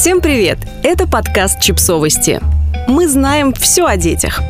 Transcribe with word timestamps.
Всем 0.00 0.22
привет! 0.22 0.56
Это 0.82 1.06
подкаст 1.06 1.60
«Чипсовости». 1.60 2.40
Мы 2.88 3.06
знаем 3.06 3.52
все 3.52 3.84
о 3.84 3.98
детях. 3.98 4.40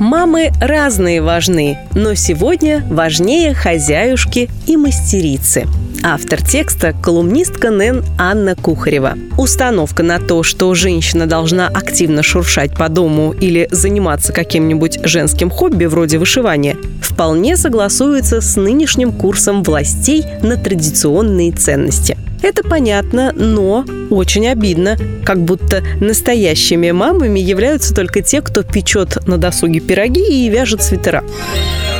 Мамы 0.00 0.50
разные 0.60 1.22
важны, 1.22 1.78
но 1.94 2.14
сегодня 2.14 2.84
важнее 2.90 3.54
хозяюшки 3.54 4.50
и 4.66 4.76
мастерицы. 4.76 5.68
Автор 6.02 6.42
текста– 6.42 6.92
колумнистка 7.04 7.70
НЭН 7.70 8.04
Анна 8.18 8.56
Кухарева. 8.56 9.14
Установка 9.38 10.02
на 10.02 10.18
то, 10.18 10.42
что 10.42 10.74
женщина 10.74 11.28
должна 11.28 11.68
активно 11.68 12.24
шуршать 12.24 12.74
по 12.74 12.88
дому 12.88 13.30
или 13.30 13.68
заниматься 13.70 14.32
каким-нибудь 14.32 14.98
женским 15.04 15.50
хобби 15.50 15.84
вроде 15.84 16.18
вышивания, 16.18 16.76
вполне 17.00 17.56
согласуется 17.56 18.40
с 18.40 18.56
нынешним 18.56 19.12
курсом 19.12 19.62
властей 19.62 20.24
на 20.42 20.56
традиционные 20.56 21.52
ценности– 21.52 22.18
это 22.42 22.62
понятно, 22.62 23.32
но 23.32 23.84
очень 24.10 24.48
обидно, 24.48 24.96
как 25.24 25.42
будто 25.42 25.82
настоящими 26.00 26.90
мамами 26.90 27.40
являются 27.40 27.94
только 27.94 28.22
те, 28.22 28.40
кто 28.40 28.62
печет 28.62 29.26
на 29.26 29.38
досуге 29.38 29.80
пироги 29.80 30.46
и 30.46 30.48
вяжет 30.48 30.82
свитера. 30.82 31.24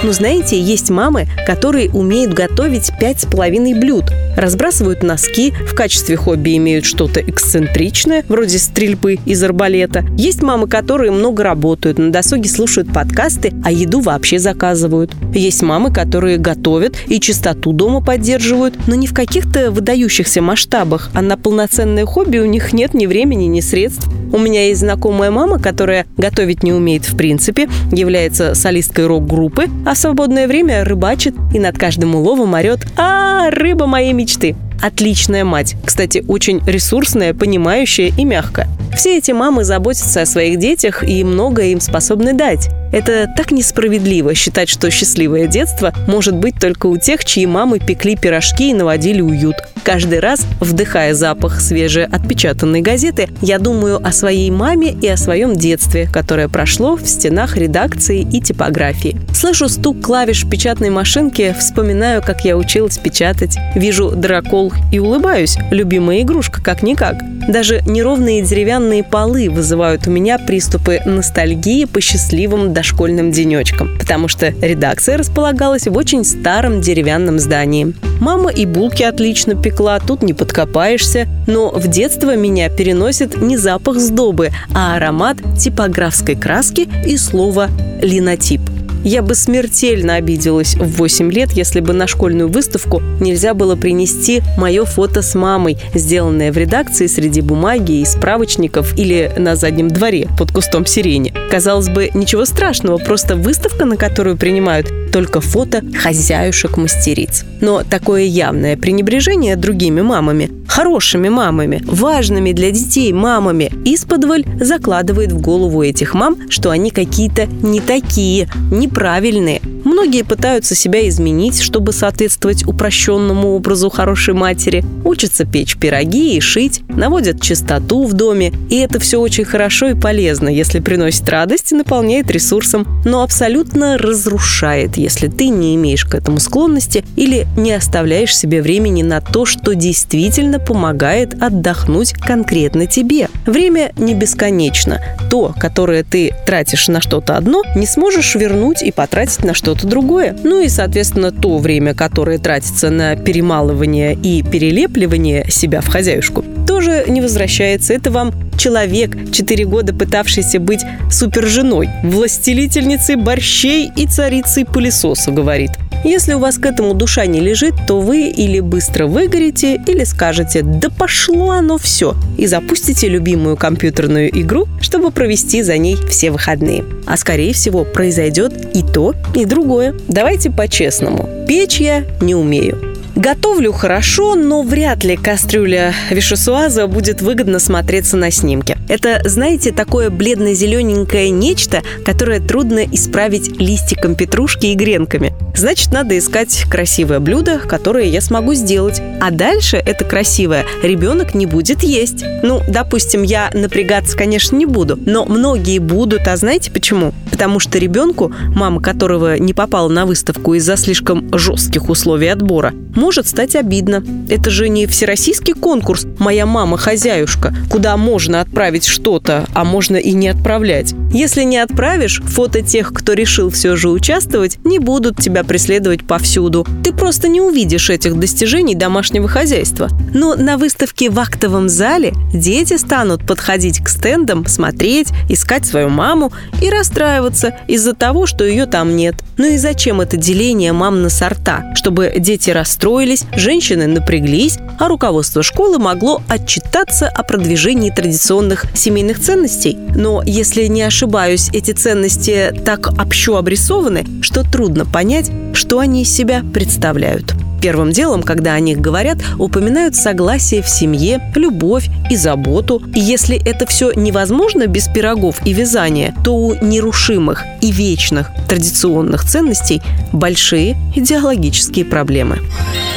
Но 0.02 0.12
знаете, 0.12 0.60
есть 0.60 0.90
мамы, 0.90 1.26
которые 1.46 1.90
умеют 1.90 2.32
готовить 2.32 2.92
пять 3.00 3.20
с 3.20 3.24
половиной 3.24 3.74
блюд, 3.74 4.04
разбрасывают 4.36 5.02
носки, 5.02 5.52
в 5.66 5.74
качестве 5.74 6.16
хобби 6.16 6.56
имеют 6.58 6.84
что-то 6.84 7.20
эксцентричное, 7.20 8.24
вроде 8.28 8.58
стрельбы 8.58 9.18
из 9.24 9.42
арбалета. 9.42 10.04
Есть 10.16 10.42
мамы, 10.42 10.68
которые 10.68 11.10
много 11.10 11.42
работают, 11.42 11.98
на 11.98 12.12
досуге 12.12 12.48
слушают 12.48 12.92
подкасты, 12.92 13.54
а 13.64 13.72
еду 13.72 14.00
вообще 14.00 14.38
заказывают. 14.38 15.12
Есть 15.34 15.62
мамы, 15.62 15.92
которые 15.92 16.36
готовят 16.36 16.96
и 17.06 17.18
чистоту 17.18 17.72
дома 17.72 18.02
поддерживают, 18.02 18.74
но 18.86 18.94
не 18.94 19.06
в 19.06 19.14
каких-то 19.14 19.70
выдающихся 19.70 20.42
масштабах, 20.42 21.10
а 21.14 21.22
на 21.22 21.36
полноценное 21.36 22.04
хобби 22.04 22.38
у 22.38 22.46
них 22.46 22.72
нет 22.72 22.94
ни 22.94 23.06
времени, 23.06 23.44
ни 23.44 23.60
средств. 23.60 24.06
У 24.32 24.38
меня 24.38 24.68
есть 24.68 24.80
знакомая 24.80 25.30
мама, 25.30 25.58
которая 25.58 26.06
готовить 26.16 26.62
не 26.62 26.72
умеет 26.72 27.06
в 27.06 27.16
принципе, 27.16 27.68
является 27.92 28.54
солисткой 28.54 29.06
рок-группы, 29.06 29.66
а 29.86 29.94
в 29.94 29.98
свободное 29.98 30.48
время 30.48 30.84
рыбачит 30.84 31.34
и 31.54 31.58
над 31.58 31.78
каждым 31.78 32.16
уловом 32.16 32.54
орет 32.54 32.80
«А, 32.96 33.48
рыба 33.50 33.86
моей 33.86 34.12
мечты!» 34.12 34.56
Отличная 34.82 35.44
мать. 35.44 35.76
Кстати, 35.84 36.24
очень 36.28 36.60
ресурсная, 36.66 37.32
понимающая 37.32 38.12
и 38.16 38.24
мягкая. 38.24 38.68
Все 38.94 39.16
эти 39.16 39.30
мамы 39.30 39.64
заботятся 39.64 40.22
о 40.22 40.26
своих 40.26 40.58
детях 40.58 41.02
и 41.02 41.24
многое 41.24 41.68
им 41.68 41.80
способны 41.80 42.34
дать. 42.34 42.68
Это 42.92 43.28
так 43.36 43.50
несправедливо 43.50 44.34
считать, 44.34 44.68
что 44.68 44.90
счастливое 44.90 45.46
детство 45.46 45.92
может 46.06 46.36
быть 46.36 46.58
только 46.58 46.86
у 46.86 46.96
тех, 46.96 47.24
чьи 47.24 47.46
мамы 47.46 47.78
пекли 47.78 48.16
пирожки 48.16 48.70
и 48.70 48.74
наводили 48.74 49.20
уют. 49.20 49.56
Каждый 49.86 50.18
раз, 50.18 50.44
вдыхая 50.58 51.14
запах 51.14 51.60
свежей 51.60 52.06
отпечатанной 52.06 52.80
газеты, 52.80 53.28
я 53.40 53.60
думаю 53.60 54.04
о 54.04 54.10
своей 54.10 54.50
маме 54.50 54.90
и 54.90 55.06
о 55.06 55.16
своем 55.16 55.54
детстве, 55.54 56.08
которое 56.12 56.48
прошло 56.48 56.96
в 56.96 57.06
стенах 57.06 57.56
редакции 57.56 58.20
и 58.20 58.40
типографии. 58.40 59.16
Слышу 59.32 59.68
стук 59.68 60.00
клавиш 60.00 60.44
печатной 60.44 60.90
машинки, 60.90 61.54
вспоминаю, 61.56 62.20
как 62.20 62.44
я 62.44 62.56
училась 62.56 62.98
печатать, 62.98 63.56
вижу 63.76 64.10
дракол 64.10 64.72
и 64.90 64.98
улыбаюсь. 64.98 65.56
Любимая 65.70 66.22
игрушка, 66.22 66.60
как-никак. 66.60 67.16
Даже 67.48 67.82
неровные 67.86 68.42
деревянные 68.42 69.04
полы 69.04 69.48
вызывают 69.48 70.06
у 70.06 70.10
меня 70.10 70.38
приступы 70.38 71.00
ностальгии 71.04 71.84
по 71.84 72.00
счастливым 72.00 72.72
дошкольным 72.72 73.30
денечкам, 73.30 73.96
потому 73.98 74.28
что 74.28 74.52
редакция 74.60 75.16
располагалась 75.16 75.86
в 75.86 75.96
очень 75.96 76.24
старом 76.24 76.80
деревянном 76.80 77.38
здании. 77.38 77.94
Мама 78.20 78.50
и 78.50 78.66
булки 78.66 79.02
отлично 79.02 79.54
пекла, 79.54 80.00
тут 80.00 80.22
не 80.22 80.34
подкопаешься, 80.34 81.28
но 81.46 81.70
в 81.70 81.86
детство 81.88 82.34
меня 82.34 82.68
переносит 82.68 83.40
не 83.40 83.56
запах 83.56 83.98
сдобы, 83.98 84.50
а 84.74 84.96
аромат 84.96 85.36
типографской 85.58 86.34
краски 86.34 86.88
и 87.06 87.16
слово 87.16 87.68
«линотип». 88.02 88.60
Я 89.06 89.22
бы 89.22 89.36
смертельно 89.36 90.16
обиделась 90.16 90.74
в 90.74 90.96
8 90.96 91.30
лет, 91.30 91.52
если 91.52 91.78
бы 91.78 91.92
на 91.92 92.08
школьную 92.08 92.48
выставку 92.48 93.00
нельзя 93.20 93.54
было 93.54 93.76
принести 93.76 94.42
мое 94.58 94.84
фото 94.84 95.22
с 95.22 95.36
мамой, 95.36 95.78
сделанное 95.94 96.50
в 96.50 96.56
редакции 96.56 97.06
среди 97.06 97.40
бумаги 97.40 98.00
и 98.00 98.04
справочников 98.04 98.98
или 98.98 99.32
на 99.36 99.54
заднем 99.54 99.86
дворе 99.86 100.26
под 100.36 100.50
кустом 100.50 100.86
сирени. 100.86 101.32
Казалось 101.52 101.88
бы, 101.88 102.10
ничего 102.14 102.44
страшного, 102.46 102.98
просто 102.98 103.36
выставка, 103.36 103.84
на 103.84 103.96
которую 103.96 104.36
принимают 104.36 104.92
только 105.16 105.40
фото 105.40 105.82
хозяюшек-мастериц. 105.94 107.46
Но 107.62 107.82
такое 107.82 108.24
явное 108.24 108.76
пренебрежение 108.76 109.56
другими 109.56 110.02
мамами, 110.02 110.50
хорошими 110.68 111.30
мамами, 111.30 111.80
важными 111.86 112.52
для 112.52 112.70
детей 112.70 113.14
мамами, 113.14 113.72
исподволь 113.86 114.44
закладывает 114.60 115.32
в 115.32 115.40
голову 115.40 115.82
этих 115.82 116.12
мам, 116.12 116.36
что 116.50 116.70
они 116.70 116.90
какие-то 116.90 117.46
не 117.46 117.80
такие, 117.80 118.46
неправильные, 118.70 119.62
Многие 119.86 120.24
пытаются 120.24 120.74
себя 120.74 121.08
изменить, 121.08 121.62
чтобы 121.62 121.92
соответствовать 121.92 122.66
упрощенному 122.66 123.54
образу 123.54 123.88
хорошей 123.88 124.34
матери, 124.34 124.84
учатся 125.04 125.44
печь 125.44 125.76
пироги 125.76 126.36
и 126.36 126.40
шить, 126.40 126.80
наводят 126.88 127.40
чистоту 127.40 128.04
в 128.04 128.12
доме. 128.12 128.52
И 128.68 128.78
это 128.78 128.98
все 128.98 129.20
очень 129.20 129.44
хорошо 129.44 129.90
и 129.90 129.94
полезно, 129.94 130.48
если 130.48 130.80
приносит 130.80 131.28
радость 131.28 131.70
и 131.70 131.76
наполняет 131.76 132.28
ресурсом, 132.32 133.00
но 133.04 133.22
абсолютно 133.22 133.96
разрушает, 133.96 134.96
если 134.96 135.28
ты 135.28 135.50
не 135.50 135.76
имеешь 135.76 136.04
к 136.04 136.16
этому 136.16 136.40
склонности 136.40 137.04
или 137.14 137.46
не 137.56 137.72
оставляешь 137.72 138.36
себе 138.36 138.62
времени 138.62 139.04
на 139.04 139.20
то, 139.20 139.46
что 139.46 139.76
действительно 139.76 140.58
помогает 140.58 141.40
отдохнуть 141.40 142.12
конкретно 142.12 142.86
тебе. 142.86 143.28
Время 143.46 143.92
не 143.96 144.14
бесконечно. 144.14 145.00
То, 145.30 145.54
которое 145.56 146.02
ты 146.02 146.34
тратишь 146.44 146.88
на 146.88 147.00
что-то 147.00 147.36
одно, 147.36 147.62
не 147.76 147.86
сможешь 147.86 148.34
вернуть 148.34 148.82
и 148.82 148.90
потратить 148.90 149.44
на 149.44 149.54
что-то 149.54 149.75
что-то 149.76 149.88
другое. 149.88 150.36
Ну 150.42 150.62
и, 150.62 150.68
соответственно, 150.68 151.32
то 151.32 151.58
время, 151.58 151.94
которое 151.94 152.38
тратится 152.38 152.90
на 152.90 153.16
перемалывание 153.16 154.14
и 154.14 154.42
перелепливание 154.42 155.46
себя 155.50 155.80
в 155.80 155.88
хозяюшку, 155.88 156.44
тоже 156.66 157.04
не 157.08 157.20
возвращается. 157.20 157.94
Это 157.94 158.10
вам 158.10 158.32
человек, 158.58 159.16
4 159.32 159.64
года 159.66 159.94
пытавшийся 159.94 160.60
быть 160.60 160.84
суперженой, 161.10 161.88
властелительницей 162.02 163.16
борщей 163.16 163.90
и 163.94 164.06
царицей 164.06 164.64
пылесоса, 164.64 165.30
говорит. 165.30 165.70
Если 166.06 166.34
у 166.34 166.38
вас 166.38 166.56
к 166.56 166.64
этому 166.64 166.94
душа 166.94 167.26
не 167.26 167.40
лежит, 167.40 167.74
то 167.88 168.00
вы 168.00 168.28
или 168.28 168.60
быстро 168.60 169.08
выгорите, 169.08 169.74
или 169.88 170.04
скажете 170.04 170.62
«да 170.62 170.88
пошло 170.88 171.50
оно 171.50 171.78
все» 171.78 172.14
и 172.38 172.46
запустите 172.46 173.08
любимую 173.08 173.56
компьютерную 173.56 174.30
игру, 174.40 174.68
чтобы 174.80 175.10
провести 175.10 175.62
за 175.62 175.76
ней 175.78 175.96
все 176.08 176.30
выходные. 176.30 176.84
А 177.06 177.16
скорее 177.16 177.52
всего 177.52 177.84
произойдет 177.84 178.52
и 178.72 178.84
то, 178.84 179.16
и 179.34 179.44
другое. 179.44 179.96
Давайте 180.06 180.48
по-честному. 180.52 181.28
Печь 181.48 181.80
я 181.80 182.04
не 182.20 182.36
умею. 182.36 182.95
Готовлю 183.16 183.72
хорошо, 183.72 184.34
но 184.34 184.60
вряд 184.60 185.02
ли 185.02 185.16
кастрюля 185.16 185.94
вишесуаза 186.10 186.86
будет 186.86 187.22
выгодно 187.22 187.58
смотреться 187.58 188.18
на 188.18 188.30
снимке. 188.30 188.76
Это, 188.90 189.22
знаете, 189.24 189.72
такое 189.72 190.10
бледно-зелененькое 190.10 191.30
нечто, 191.30 191.82
которое 192.04 192.40
трудно 192.40 192.84
исправить 192.84 193.58
листиком 193.58 194.16
петрушки 194.16 194.66
и 194.66 194.74
гренками. 194.74 195.32
Значит, 195.56 195.92
надо 195.92 196.18
искать 196.18 196.66
красивое 196.70 197.18
блюдо, 197.18 197.58
которое 197.58 198.04
я 198.04 198.20
смогу 198.20 198.52
сделать. 198.52 199.00
А 199.18 199.30
дальше 199.30 199.78
это 199.78 200.04
красивое 200.04 200.66
ребенок 200.82 201.34
не 201.34 201.46
будет 201.46 201.82
есть. 201.82 202.22
Ну, 202.42 202.60
допустим, 202.68 203.22
я 203.22 203.50
напрягаться, 203.54 204.14
конечно, 204.14 204.56
не 204.56 204.66
буду, 204.66 204.98
но 205.06 205.24
многие 205.24 205.78
будут. 205.78 206.28
А 206.28 206.36
знаете 206.36 206.70
почему? 206.70 207.14
Потому 207.30 207.60
что 207.60 207.78
ребенку, 207.78 208.32
мама 208.54 208.82
которого 208.82 209.38
не 209.38 209.54
попала 209.54 209.88
на 209.88 210.04
выставку 210.04 210.52
из-за 210.54 210.76
слишком 210.76 211.30
жестких 211.36 211.88
условий 211.88 212.28
отбора, 212.28 212.74
может 213.06 213.28
стать 213.28 213.54
обидно. 213.54 214.02
Это 214.28 214.50
же 214.50 214.68
не 214.68 214.86
всероссийский 214.86 215.52
конкурс 215.52 216.08
«Моя 216.18 216.44
мама 216.44 216.76
хозяюшка», 216.76 217.54
куда 217.70 217.96
можно 217.96 218.40
отправить 218.40 218.84
что-то, 218.84 219.46
а 219.54 219.62
можно 219.64 219.94
и 219.94 220.10
не 220.10 220.26
отправлять. 220.26 220.92
Если 221.12 221.44
не 221.44 221.58
отправишь, 221.58 222.20
фото 222.24 222.62
тех, 222.62 222.92
кто 222.92 223.12
решил 223.12 223.48
все 223.50 223.76
же 223.76 223.90
участвовать, 223.90 224.58
не 224.64 224.80
будут 224.80 225.18
тебя 225.18 225.44
преследовать 225.44 226.04
повсюду. 226.04 226.66
Ты 226.82 226.92
просто 226.92 227.28
не 227.28 227.40
увидишь 227.40 227.90
этих 227.90 228.18
достижений 228.18 228.74
домашнего 228.74 229.28
хозяйства. 229.28 229.88
Но 230.12 230.34
на 230.34 230.56
выставке 230.56 231.08
в 231.08 231.20
актовом 231.20 231.68
зале 231.68 232.12
дети 232.34 232.76
станут 232.76 233.24
подходить 233.24 233.84
к 233.84 233.88
стендам, 233.88 234.44
смотреть, 234.48 235.10
искать 235.28 235.64
свою 235.64 235.90
маму 235.90 236.32
и 236.60 236.68
расстраиваться 236.68 237.54
из-за 237.68 237.94
того, 237.94 238.26
что 238.26 238.42
ее 238.42 238.66
там 238.66 238.96
нет. 238.96 239.14
Ну 239.36 239.46
и 239.46 239.58
зачем 239.58 240.00
это 240.00 240.16
деление 240.16 240.72
мам 240.72 241.02
на 241.02 241.08
сорта? 241.08 241.62
Чтобы 241.76 242.12
дети 242.18 242.50
расстроились 242.50 242.95
расстроились, 242.96 243.24
женщины 243.36 243.86
напряглись, 243.86 244.58
а 244.78 244.88
руководство 244.88 245.42
школы 245.42 245.78
могло 245.78 246.22
отчитаться 246.28 247.08
о 247.08 247.22
продвижении 247.22 247.90
традиционных 247.90 248.64
семейных 248.74 249.20
ценностей. 249.20 249.76
Но, 249.94 250.22
если 250.24 250.66
не 250.66 250.82
ошибаюсь, 250.82 251.50
эти 251.52 251.72
ценности 251.72 252.54
так 252.64 252.88
общо 252.98 253.38
обрисованы, 253.38 254.04
что 254.22 254.42
трудно 254.42 254.86
понять, 254.86 255.30
что 255.52 255.78
они 255.78 256.02
из 256.02 256.14
себя 256.14 256.42
представляют. 256.54 257.34
Первым 257.60 257.90
делом, 257.90 258.22
когда 258.22 258.52
о 258.52 258.60
них 258.60 258.80
говорят, 258.80 259.18
упоминают 259.38 259.96
согласие 259.96 260.62
в 260.62 260.68
семье, 260.68 261.20
любовь 261.34 261.88
и 262.10 262.16
заботу. 262.16 262.82
И 262.94 263.00
если 263.00 263.36
это 263.44 263.66
все 263.66 263.92
невозможно 263.92 264.66
без 264.66 264.88
пирогов 264.88 265.44
и 265.44 265.52
вязания, 265.52 266.14
то 266.22 266.36
у 266.36 266.54
нерушимых 266.54 267.44
и 267.62 267.72
вечных 267.72 268.30
традиционных 268.48 269.24
ценностей 269.24 269.82
большие 270.12 270.76
идеологические 270.94 271.86
проблемы. 271.86 272.38